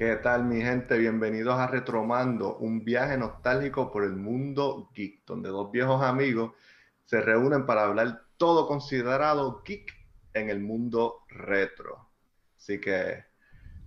[0.00, 0.96] ¿Qué tal mi gente?
[0.96, 6.54] Bienvenidos a Retromando, un viaje nostálgico por el mundo geek, donde dos viejos amigos
[7.04, 9.92] se reúnen para hablar todo considerado geek
[10.32, 12.08] en el mundo retro.
[12.56, 13.26] Así que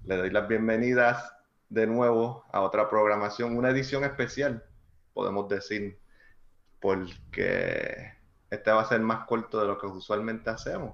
[0.03, 1.33] le doy las bienvenidas
[1.69, 4.63] de nuevo a otra programación, una edición especial,
[5.15, 5.99] podemos decir,
[6.79, 8.13] porque
[8.51, 10.93] este va a ser más corto de lo que usualmente hacemos.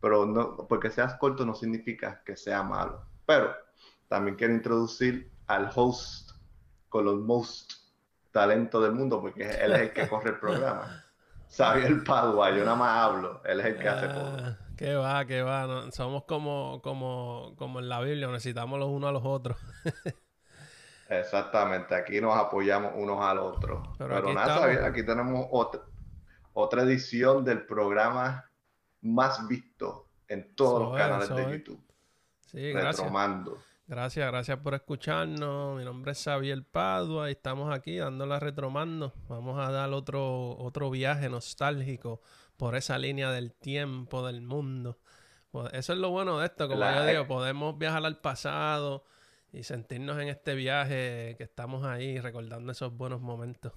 [0.00, 3.06] Pero no, porque seas corto no significa que sea malo.
[3.26, 3.63] Pero
[4.14, 6.30] también quiero introducir al host
[6.88, 7.72] con los most
[8.30, 11.02] talento del mundo, porque él es el que corre el programa.
[11.74, 14.36] el Padua, yo nada más hablo, él es el que hace todo.
[14.38, 15.90] Ah, qué va, qué va.
[15.90, 19.56] somos como, como, como en la Biblia, necesitamos los unos a los otros.
[21.08, 23.94] Exactamente, aquí nos apoyamos unos al otro.
[23.98, 25.80] Pero, nada, aquí tenemos otra,
[26.52, 28.48] otra edición del programa
[29.00, 31.84] más visto en todos los canales de YouTube.
[32.46, 33.10] Sí, gracias.
[33.86, 35.76] Gracias, gracias por escucharnos.
[35.76, 39.12] Mi nombre es Xavier Padua y estamos aquí dando la retromando.
[39.28, 42.22] Vamos a dar otro, otro viaje nostálgico
[42.56, 44.98] por esa línea del tiempo, del mundo.
[45.50, 49.04] Pues eso es lo bueno de esto, como yo digo, podemos viajar al pasado
[49.52, 53.74] y sentirnos en este viaje que estamos ahí recordando esos buenos momentos.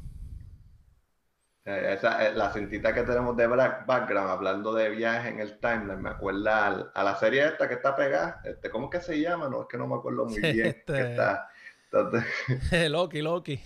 [1.67, 6.01] Eh, esa, eh, la cintita que tenemos de background hablando de viajes en el timeline
[6.01, 8.39] me acuerda a, la serie esta que está pegada.
[8.45, 9.49] Este, ¿Cómo es que se llama?
[9.49, 10.67] No, es que no me acuerdo muy bien.
[10.67, 11.11] Este...
[11.11, 11.49] está,
[12.89, 13.59] Loki, Loki.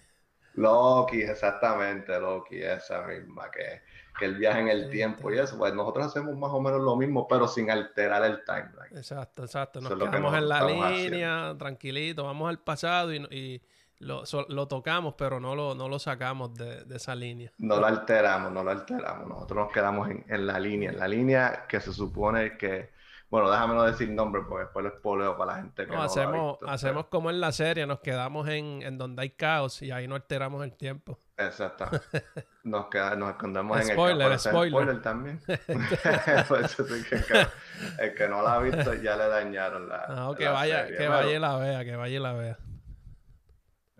[0.54, 3.82] Loki, exactamente, Loki, esa misma, que,
[4.18, 5.58] que el viaje en el tiempo y eso.
[5.58, 8.96] Pues nosotros hacemos más o menos lo mismo, pero sin alterar el timeline.
[8.96, 9.82] Exacto, exacto.
[9.82, 13.60] Nos quedamos en la línea, tranquilito, vamos al pasado y
[14.00, 17.52] lo, lo, tocamos, pero no lo, no lo sacamos de, de, esa línea.
[17.58, 19.28] No lo alteramos, no lo alteramos.
[19.28, 22.92] Nosotros nos quedamos en, en, la línea, en la línea que se supone que.
[23.30, 26.58] Bueno, déjame no decir nombre porque después lo espoleo para la gente que no, hacemos,
[26.68, 30.14] hacemos como en la serie, nos quedamos en, en donde hay caos y ahí no
[30.14, 31.18] alteramos el tiempo.
[31.36, 31.86] Exacto.
[32.64, 34.38] Nos, queda, nos escondemos en el spoiler.
[34.38, 35.40] spoiler también.
[36.48, 36.78] Pues
[37.98, 40.06] el, que, no la ha visto ya le dañaron la.
[40.08, 42.58] No, que vaya, que vaya y la vea, que vaya y la vea.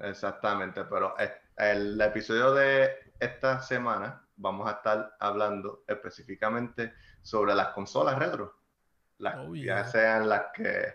[0.04, 1.15] Exactamente, pero
[1.56, 6.92] el episodio de esta semana vamos a estar hablando específicamente
[7.22, 8.59] sobre las consolas retro.
[9.19, 10.94] Las, oh, Ya sean las que,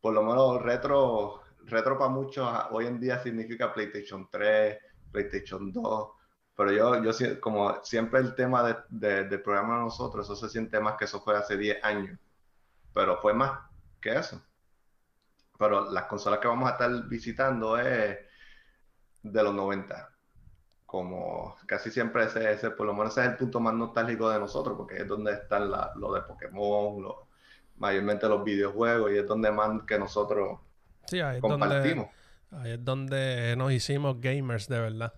[0.00, 4.78] por lo menos retro, retro para muchos hoy en día significa PlayStation 3,
[5.10, 6.10] PlayStation 2,
[6.54, 10.96] pero yo, yo como siempre el tema del programa de nosotros, eso se siente más
[10.96, 12.18] que eso fue hace 10 años,
[12.92, 13.58] pero fue más
[14.00, 14.40] que eso
[15.58, 18.18] pero las consolas que vamos a estar visitando es
[19.22, 20.08] de los 90.
[20.86, 24.38] Como casi siempre ese, ese, por lo menos ese es el punto más nostálgico de
[24.38, 27.06] nosotros, porque es donde están lo de Pokémon,
[27.76, 30.60] mayormente los videojuegos, y es donde más que nosotros
[31.40, 32.08] compartimos.
[32.50, 35.14] ahí es donde nos hicimos gamers de verdad.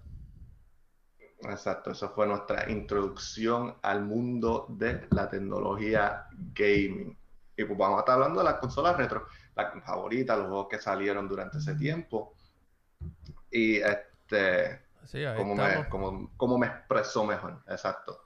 [1.40, 7.18] Exacto, eso fue nuestra introducción al mundo de la tecnología gaming.
[7.56, 10.78] Y pues vamos a estar hablando de las consolas retro la favorita, los juegos que
[10.78, 12.34] salieron durante ese tiempo.
[13.50, 14.80] Y este,
[15.36, 15.88] como, me,
[16.36, 18.22] como, me expresó mejor, exacto.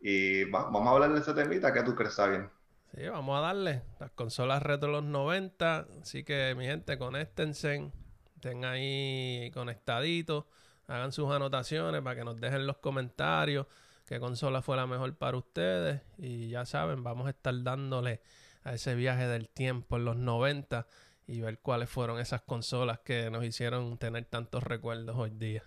[0.00, 2.50] Y vamos a hablar de ese temita, ¿qué tú crees, bien?
[2.94, 3.82] Sí, vamos a darle.
[4.00, 7.90] Las consolas retro de los 90, así que mi gente, conéctense,
[8.34, 10.44] estén ahí conectaditos,
[10.88, 13.66] hagan sus anotaciones para que nos dejen los comentarios
[14.12, 18.20] qué consola fue la mejor para ustedes y ya saben, vamos a estar dándole
[18.64, 20.86] a ese viaje del tiempo en los 90
[21.26, 25.62] y ver cuáles fueron esas consolas que nos hicieron tener tantos recuerdos hoy día.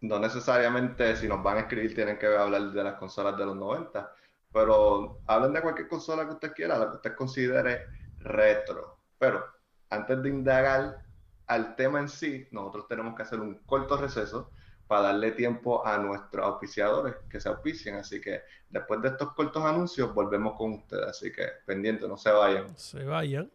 [0.00, 3.56] No necesariamente si nos van a escribir tienen que hablar de las consolas de los
[3.56, 4.12] 90,
[4.52, 7.86] pero hablen de cualquier consola que usted quiera, la que usted considere
[8.18, 8.98] retro.
[9.18, 9.44] Pero
[9.90, 11.04] antes de indagar
[11.46, 14.50] al tema en sí, nosotros tenemos que hacer un corto receso
[14.92, 17.94] para darle tiempo a nuestros auspiciadores que se auspicien.
[17.94, 21.06] Así que después de estos cortos anuncios, volvemos con ustedes.
[21.06, 22.76] Así que pendiente, no se vayan.
[22.76, 23.50] Se vayan.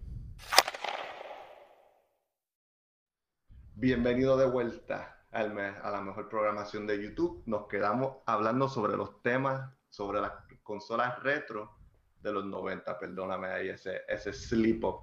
[3.75, 7.43] Bienvenido de vuelta al a la mejor programación de YouTube.
[7.45, 10.31] Nos quedamos hablando sobre los temas, sobre las
[10.63, 11.77] consolas retro
[12.19, 12.97] de los 90.
[12.97, 15.01] Perdóname ahí ese, ese slip up.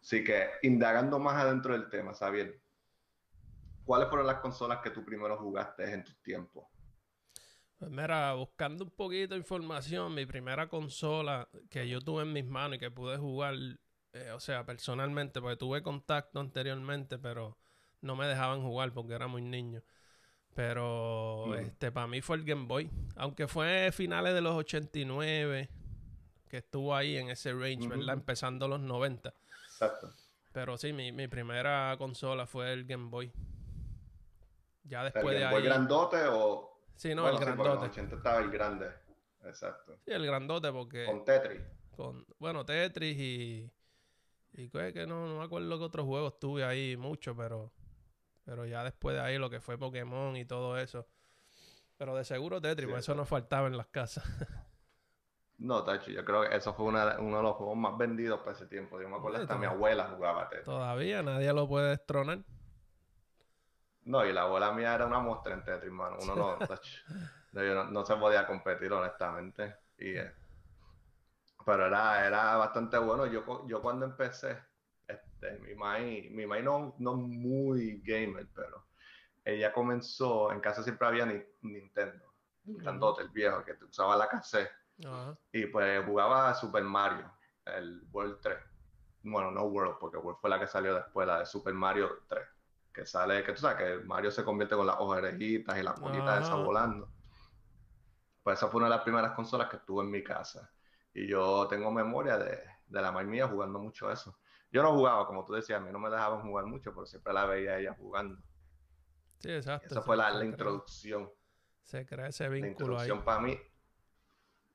[0.00, 2.58] Así que indagando más adentro del tema, Xavier
[3.88, 6.66] ¿cuáles fueron las consolas que tú primero jugaste en tus tiempos?
[7.78, 12.44] Pues mira, buscando un poquito de información, mi primera consola que yo tuve en mis
[12.44, 13.54] manos y que pude jugar,
[14.12, 17.56] eh, o sea, personalmente, porque tuve contacto anteriormente, pero
[18.02, 19.82] no me dejaban jugar porque era muy niño.
[20.54, 21.54] Pero mm.
[21.54, 25.70] este para mí fue el Game Boy, aunque fue finales de los 89
[26.46, 28.16] que estuvo ahí en ese range, ¿verdad?
[28.16, 29.32] Empezando los 90.
[29.64, 30.12] Exacto.
[30.52, 33.32] Pero sí, mi, mi primera consola fue el Game Boy.
[34.88, 35.62] Ya después ¿El de ahí.
[35.64, 36.68] grandote o...?
[36.96, 37.86] Sí, no, bueno, el sí, en grandote.
[37.86, 38.90] 80 estaba el grande.
[39.44, 39.96] Exacto.
[40.04, 41.62] Sí, el grandote porque Con Tetris.
[41.96, 43.70] con, bueno, Tetris y
[44.54, 47.72] y que, que no, no me acuerdo qué otros juegos tuve ahí mucho, pero
[48.44, 51.06] pero ya después de ahí lo que fue Pokémon y todo eso.
[51.98, 54.24] Pero de seguro Tetris, Sí, porque eso no faltaba en las casas.
[55.58, 58.52] No, Tacho, yo creo que eso fue una- uno de los juegos más vendidos para
[58.52, 59.00] ese tiempo.
[59.00, 60.64] Yo me acuerdo hasta mi abuela jugaba Tetris.
[60.66, 62.44] Todavía nadie lo puede destronar.
[64.08, 66.16] No, y la abuela mía era una muestra en Tetris, mano.
[66.20, 66.58] Uno no,
[67.52, 69.76] no, yo no, se podía competir, honestamente.
[69.98, 70.32] Y, eh,
[71.64, 73.26] pero era, era bastante bueno.
[73.26, 74.58] Yo, yo cuando empecé,
[75.06, 78.86] este, mi mai, mi mai no, no muy gamer, pero
[79.44, 82.34] ella comenzó, en casa siempre había ni- Nintendo,
[82.66, 82.82] el Ujú.
[82.84, 84.70] grandote, el viejo, que usaba la cassette.
[85.52, 87.32] Y pues jugaba Super Mario,
[87.66, 88.58] el World 3.
[89.22, 92.46] Bueno, no World, porque World fue la que salió después, la de Super Mario 3.
[92.92, 96.44] Que sale, que tú sabes que Mario se convierte con las orejitas y las bolitas
[96.44, 97.12] esas volando.
[98.42, 100.70] Pues esa fue una de las primeras consolas que estuve en mi casa.
[101.14, 104.38] Y yo tengo memoria de, de la madre mía jugando mucho eso.
[104.70, 107.32] Yo no jugaba, como tú decías, a mí no me dejaban jugar mucho, pero siempre
[107.32, 108.42] la veía a ella jugando.
[109.38, 109.86] Sí, exacto.
[109.86, 111.30] Esa fue la, la introducción.
[111.82, 113.10] Se crea ese la vínculo ahí.
[113.10, 113.58] introducción para mí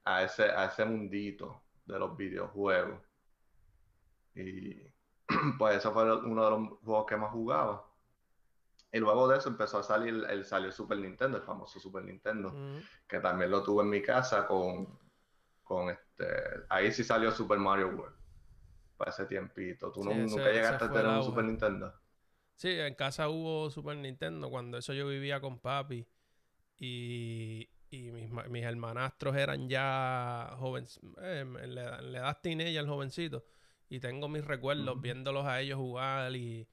[0.06, 3.01] a ese, a ese mundito de los videojuegos.
[4.36, 4.81] Y
[5.60, 7.92] pues eso fue uno de los juegos que más jugaba.
[8.93, 12.05] Y luego de eso empezó a salir, el, salió el Super Nintendo, el famoso Super
[12.05, 12.81] Nintendo, Ujú.
[13.07, 14.87] que también lo tuve en mi casa con,
[15.63, 16.25] con este,
[16.69, 18.15] ahí sí salió Super Mario World,
[18.97, 19.91] para ese tiempito.
[19.91, 21.23] ¿Tú no- Sí, ese- nunca llegaste a tener un.
[21.23, 21.93] Super Nintendo?
[22.55, 26.07] Sí, en casa hubo Super Nintendo cuando eso yo vivía con papi
[26.77, 33.43] y, y mis, mis hermanastros eran ya jóvenes, eh, en la edad teenager, jovencitos,
[33.89, 36.67] y tengo mis recuerdos viéndolos a ellos jugar y,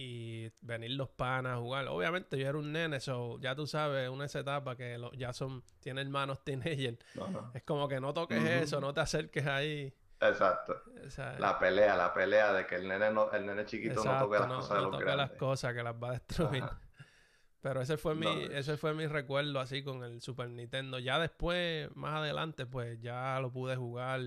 [0.00, 1.88] y venir los panas a jugar.
[1.88, 5.32] Obviamente yo era un nene, so ya tú sabes, una esa etapa que lo- ya
[5.32, 7.50] son, tiene hermanos teenager, no.
[7.52, 9.92] es como que no toques eso, no te acerques ahí.
[10.20, 10.80] Exacto.
[11.04, 14.18] o sea, La pelea, la pelea de que el nene, no, el nene chiquito no
[14.20, 16.62] toque las no- cosas de no los toque las cosas que las va a destruir.
[16.62, 16.80] Ajá.
[17.60, 21.00] Pero ese fue mi, No, ese fue mi recuerdo así con el Super Nintendo.
[21.00, 24.20] Ya después, más adelante, pues ya lo pude jugar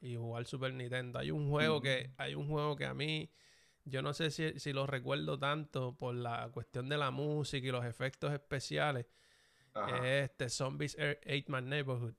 [0.00, 1.20] y jugar Super Nintendo.
[1.20, 3.30] Hay un juego que, hay un juego que a mí,
[3.84, 7.70] yo no sé si, si lo recuerdo tanto por la cuestión de la música y
[7.70, 9.06] los efectos especiales.
[9.74, 10.14] Ajá.
[10.24, 12.14] Este Zombies Ate My Neighborhood.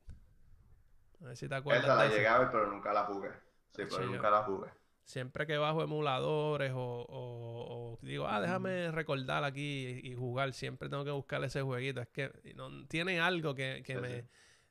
[1.22, 2.18] A ver si te acuerdas Esa la de ese.
[2.18, 3.30] llegué a ver, pero nunca la jugué.
[3.76, 4.72] Sí, pero nunca la jugué.
[5.06, 10.54] Siempre que bajo emuladores o, o- o digo, ah, déjame recordar aquí y, y jugar,
[10.54, 12.02] siempre tengo que buscar ese jueguito.
[12.02, 14.28] Es que no, tiene algo que, que Sí, me, sí.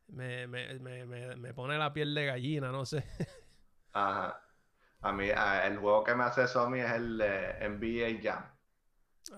[0.09, 3.05] me, me, me, me- me pone la piel de gallina, no sé.
[3.93, 4.43] Ajá.
[5.03, 8.21] A mí, a- el juego que me hace eso a mí es el de NBA
[8.23, 8.45] Jam.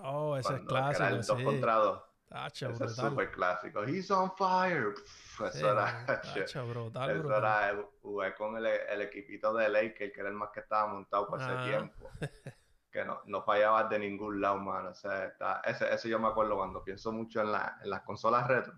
[0.03, 1.45] Oh, ese es Cuando, era clásico, el 2 sí.
[1.45, 2.03] contra 2.
[2.29, 3.85] Tacho, Ese es súper clásico.
[3.85, 4.95] He's on fire.
[4.95, 7.39] Pff, Sí, eso era, tacho, brutal, eso brutal.
[7.39, 10.87] era, el- jugué con el, el equipito de Lakers, que era el más que estaba
[10.93, 11.61] montado por Ajá.
[11.63, 12.11] ese tiempo.
[12.91, 14.91] Que no, no fallaba de ningún lado, mano.
[14.91, 18.03] O sea, está- ese, ese yo me acuerdo cuando pienso mucho en, la, en las
[18.03, 18.73] consolas retro.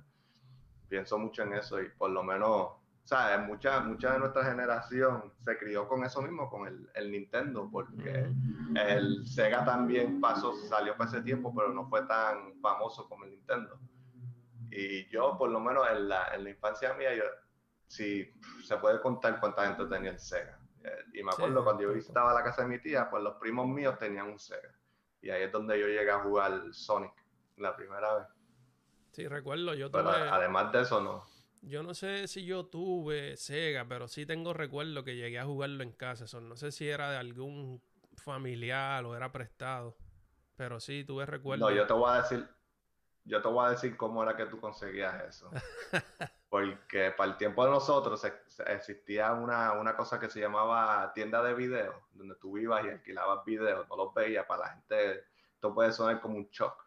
[0.89, 2.71] Pienso mucho en eso y por lo menos,
[3.07, 3.47] ¿sabes?
[3.47, 8.29] Mucha, mucha de nuestra generación se crió con eso mismo, con el, el Nintendo, porque
[8.75, 13.31] el Sega también pasó, salió para ese tiempo, pero no fue tan famoso como el
[13.31, 13.79] Nintendo.
[14.73, 17.23] Y yo, por lo menos en la, en la infancia mía, yo,
[17.87, 18.29] sí,
[18.65, 20.59] se puede contar cuánta gente tenía el Sega.
[20.83, 23.37] Eh, Y me acuerdo Sí, cuando yo visitaba la casa de mi tía, pues los
[23.37, 24.75] primos míos tenían un Sega.
[25.23, 27.13] Y ahí es donde yo llegué a jugar Sonic
[27.57, 28.27] la primera vez.
[29.13, 31.36] Sí, recuerdo, yo Pero tuve, además de eso, no.
[31.63, 35.83] Yo no sé si yo tuve Sega, pero sí tengo recuerdo que llegué a jugarlo
[35.83, 36.25] en casa.
[36.41, 37.83] No sé si era de algún
[38.17, 39.97] familiar o era prestado,
[40.57, 41.69] pero sí tuve recuerdo.
[41.69, 42.49] No, yo te voy a decir,
[43.25, 45.51] yo te voy a decir cómo era que tú conseguías eso.
[46.49, 48.23] Porque para el tiempo de nosotros
[48.69, 53.45] existía una, una cosa que se llamaba tienda de video, donde tú ibas y alquilabas
[53.45, 56.85] videos, no los veías para la gente, esto puede sonar como un shock,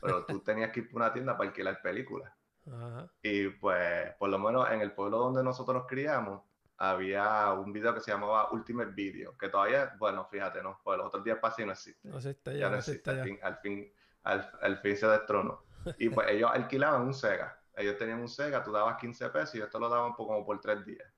[0.00, 2.32] pero tú tenías que ir a una tienda para alquilar películas.
[2.70, 3.10] Ajá.
[3.22, 6.42] Y pues, por lo menos en el pueblo donde nosotros nos criamos,
[6.78, 10.80] había un video que se llamaba Ultimate Video, que todavía, bueno, fíjate, ¿no?
[10.82, 13.16] Pues los otros días pasé y no existe No existe ya ya, no existe, al
[13.18, 13.24] ya.
[13.24, 13.92] fin, al fin,
[14.24, 15.62] al, al fin se destronó.
[15.98, 17.58] Y pues ellos alquilaban un Sega.
[17.76, 20.60] Ellos tenían un Sega, tú dabas 15 pesos y esto lo daban por, como por
[20.60, 21.08] tres días.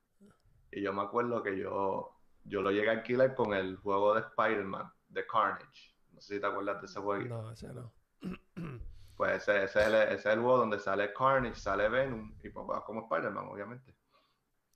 [0.71, 4.21] Y yo me acuerdo que yo, yo lo llegué a alquilar con el juego de
[4.21, 5.95] Spider-Man, de Carnage.
[6.13, 7.25] No sé si te acuerdas de ese juego.
[7.27, 7.93] No, ese no.
[9.17, 12.49] Pues ese, ese es el, ese es el juego donde sale Carnage, sale Venom y
[12.51, 13.95] pues como Spider-Man, obviamente.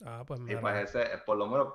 [0.04, 0.60] Ah, pues Y mira.
[0.60, 1.74] pues ese, por lo menos,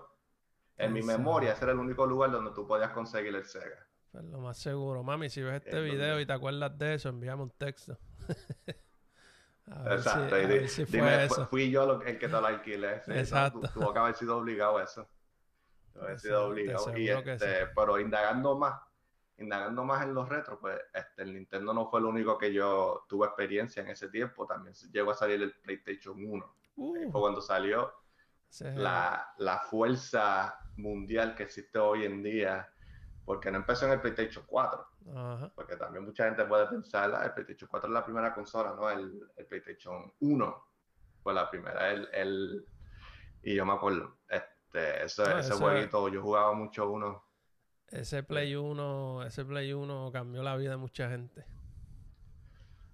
[0.77, 3.86] En mi memoria, ese era el único lugar donde tú podías conseguir el Sega.
[4.12, 5.03] Pues lo más seguro.
[5.03, 7.98] Mami, si ves este video y te acuerdas de eso, envíame un texto.
[9.86, 10.36] Exacto.
[10.89, 13.01] dime, fui yo el que te lo alquilé.
[13.08, 13.62] Exacto.
[13.74, 15.08] Tuvo que haber sido obligado a eso.
[15.93, 16.98] Tuvo haber sido obligado.
[16.98, 18.82] Y este, Pero indagando más,
[19.37, 23.05] indagando más en los retros, pues este, el Nintendo no fue el único que yo
[23.07, 24.45] tuve experiencia en ese tiempo.
[24.45, 26.55] También llegó a salir el PlayStation 1.
[26.75, 27.11] Uh.
[27.11, 27.93] Fue cuando salió
[28.75, 32.69] la, la fuerza mundial que existe hoy en día
[33.25, 34.87] porque no empezó en el PlayStation 4.
[35.55, 38.89] Porque también mucha gente puede pensar, ah, el PlayStation 4 es la primera consola, ¿no?
[38.89, 40.65] El, el PlayStation 1
[41.21, 41.91] fue la primera.
[41.91, 42.65] El, el,
[43.43, 47.25] y yo me acuerdo, este, ese, ese jueguito, yo jugaba mucho uno.
[47.93, 51.45] Ese Play 1, ese Play 1 cambió la vida de mucha gente.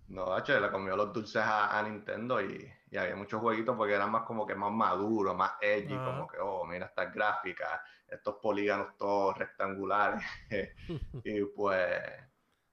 [0.09, 4.11] No, hecho, le comió los dulces a, Nintendo y, y, había muchos jueguitos porque eran
[4.11, 8.97] más como que más maduros, más edgy, como que, oh, mira estas gráficas, estos polígonos
[8.97, 10.21] todos rectangulares.
[11.23, 12.01] y pues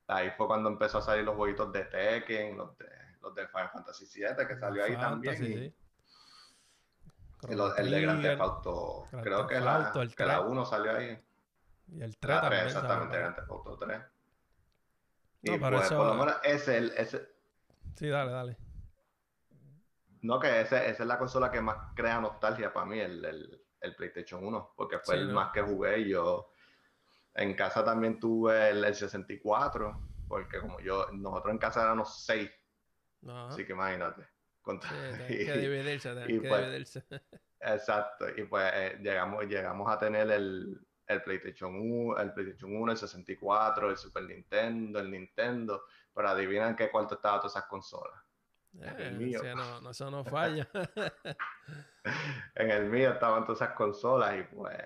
[0.09, 2.89] ahí fue cuando empezó a salir los jueguitos de Tekken, los de,
[3.23, 5.45] los de Final Fantasy VII, que salió ahí también.
[5.45, 5.75] Y,
[7.49, 11.23] el de Grand Theft Auto, creo que, la, que la 1 salió ahí.
[11.89, 12.67] Y el 3 también.
[12.67, 14.01] exactamente, Grand Theft Auto 3.
[15.43, 17.29] Y pues, por lo menos ese, ese...
[17.95, 18.57] Sí, dale, dale.
[20.23, 23.65] No, que ese, esa es la consola que más crea nostalgia para mí, el, el,
[23.81, 26.51] el PlayStation 1, porque fue el más que jugué y yo
[27.37, 32.51] en casa también tuve el, 64, porque como yo, nosotros en casa éramos seis,
[33.49, 34.27] así que imagínate.
[34.65, 34.79] hay
[35.47, 37.05] que dividirse, hay que pues, dividirse.
[37.61, 42.93] Exacto, y pues eh, llegamos, llegamos a tener el, el PlayStation 1, el PlayStation 1,
[42.93, 45.85] el 64, el Super Nintendo, el Nintendo,
[46.15, 48.21] pero adivinan qué cuarto estaba todas esas consolas.
[48.75, 49.41] en el eh, mío.
[49.83, 50.69] no, eso no falla.
[52.55, 54.77] en el mío estaban todas esas consolas y pues,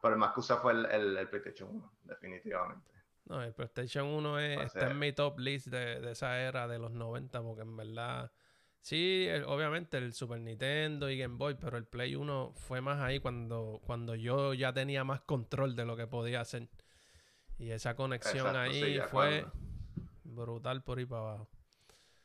[0.00, 2.90] pero el más que usé fue el, PlayStation 1, definitivamente.
[3.26, 6.92] No, el PlayStation 1 está en mi top list de, de esa era de los
[6.92, 8.32] 90 porque en verdad
[8.88, 13.20] Sí, obviamente el Super Nintendo y Game Boy, pero el Play 1 fue más ahí
[13.20, 16.70] cuando, cuando yo ya tenía más control de lo que podía hacer.
[17.58, 19.44] Y esa conexión ahí fue
[20.24, 21.50] brutal por ahí para abajo.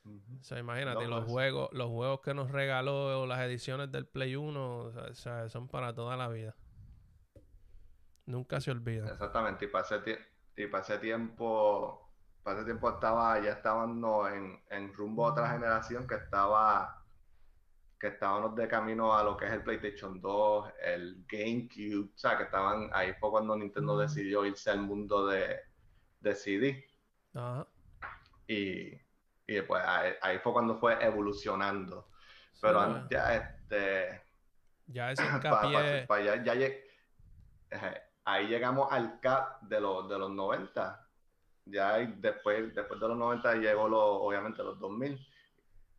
[0.05, 1.33] O sea, imagínate, los pues.
[1.33, 5.93] juegos, los juegos que nos regaló las ediciones del Play 1, o sea, son para
[5.93, 6.55] toda la vida.
[8.25, 9.11] Nunca se olvida.
[9.11, 9.85] Exactamente, y para
[10.55, 12.02] y ese tiempo
[12.43, 14.01] para ese tiempo estaba, ya estaban
[14.33, 16.99] en, en, rumbo a otra generación que estaba
[17.99, 22.35] que estábamos de camino a lo que es el PlayStation 2, el GameCube, o sea,
[22.35, 25.61] que estaban, ahí fue cuando Nintendo decidió irse al mundo de,
[26.19, 26.85] de CD.
[28.45, 28.91] Y,
[29.47, 32.09] y después ahí, fue cuando fue evolucionando.
[32.61, 34.21] Pero ya este...
[34.87, 36.05] Ya ese hincapié...
[38.25, 41.02] ahí llegamos al cap de, los de los 90
[41.65, 45.27] ya después, después de los 90 llegó lo, obviamente los 2000,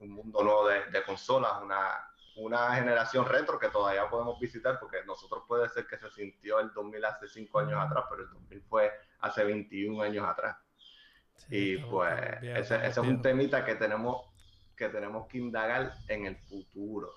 [0.01, 5.05] un mundo nuevo de, de consolas, una, una generación retro que todavía podemos visitar porque
[5.07, 8.63] nosotros puede ser que se sintió el 2000 hace 5 años atrás, pero el 2000
[8.63, 10.57] fue hace 21 años atrás.
[11.49, 14.23] y pues ese, es un temita que tenemos,
[14.77, 17.11] que tenemos que indagar en el futuro.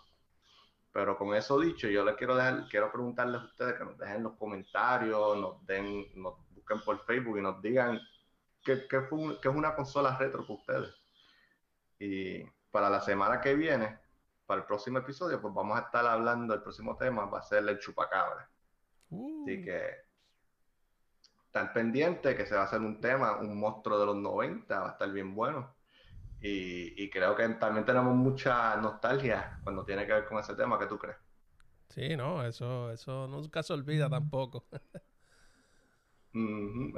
[0.92, 4.24] Pero con eso dicho, yo les quiero dejar, quiero preguntarles a ustedes que nos dejen
[4.24, 8.00] los comentarios, nos den, nos busquen por Facebook y nos digan
[8.76, 10.96] que, es una consola retro para ustedes.
[12.00, 13.98] Y para la semana que viene,
[14.46, 17.68] para el próximo episodio, pues vamos a estar hablando, el próximo tema va a ser
[17.68, 18.50] el chupacabra.
[19.10, 19.44] Uh.
[19.44, 20.08] Así que
[21.46, 24.90] están pendiente que se va a hacer un tema, un monstruo de los 90, va
[24.90, 25.76] a estar bien bueno.
[26.40, 30.78] Y, creo que también tenemos mucha nostalgia cuando tiene que ver con ese tema.
[30.78, 31.18] ¿Qué tú crees?
[31.90, 34.66] Sí, no, eso, eso nunca se olvida tampoco.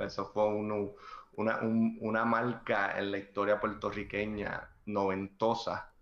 [0.01, 0.93] Eso fue un,
[1.39, 5.93] una, una marca en la historia puertorriqueña noventosa,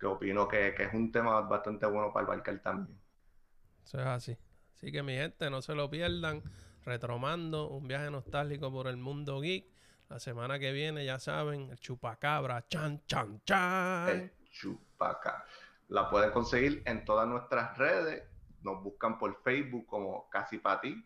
[0.00, 2.98] que opino que, es un tema bastante bueno para abarcar también.
[3.84, 4.38] Eso es así.
[4.74, 6.42] Así que mi gente, no se lo pierdan.
[6.86, 9.66] Retromando, un viaje nostálgico por el mundo geek.
[10.08, 14.08] La semana que viene, ya saben, el chupacabra, chan, chan, chan.
[14.08, 15.44] El chupacabra.
[15.88, 18.22] La pueden conseguir en todas nuestras redes.
[18.62, 21.04] Nos buscan por Facebook como Casi Para Ti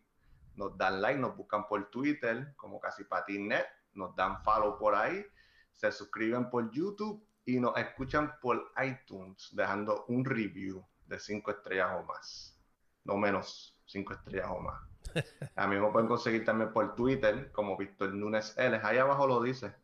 [0.56, 5.24] nos dan like, nos buscan por Twitter como Casi Patinet, nos dan follow por ahí,
[5.72, 11.90] se suscriben por YouTube y nos escuchan por iTunes dejando un review de cinco estrellas
[11.98, 12.58] o más,
[13.04, 14.80] no menos cinco estrellas o más.
[15.56, 19.42] A mí me pueden conseguir también por Twitter como Víctor Nunes L, ahí abajo lo
[19.42, 19.74] dice.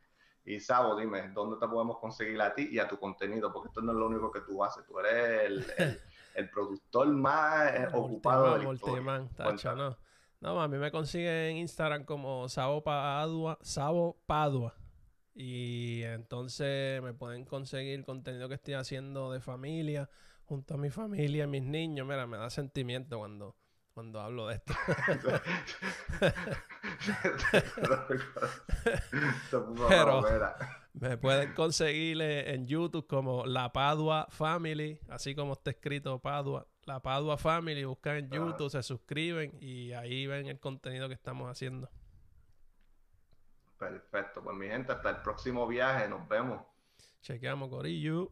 [0.44, 3.52] Y Sabo, dime, ¿dónde te podemos conseguir a ti y a tu contenido?
[3.52, 5.44] Porque esto no es lo único que tú haces, tú eres
[5.76, 6.00] el
[6.38, 9.96] el productor más eh, ocupado de Multiman, tacho, no.
[10.40, 14.76] No, a mí me consiguen en Instagram como Sabo Padua, Sabo Padua.
[15.34, 20.08] Y entonces me pueden conseguir contenido que estoy haciendo de familia,
[20.44, 22.06] junto a mi familia, mis niños.
[22.06, 23.56] Mira, me da sentimiento cuando,
[23.92, 24.74] cuando hablo de esto.
[29.88, 30.22] Pero
[30.92, 36.68] me pueden conseguir en YouTube como La Padua Family, así como está escrito Padua.
[36.88, 41.50] La Padua Family, buscan en YouTube, se suscriben y ahí ven el contenido que estamos
[41.50, 41.90] haciendo.
[43.78, 46.62] Perfecto, pues mi gente, hasta el próximo viaje, nos vemos.
[47.20, 48.30] Chequeamos, Corillo.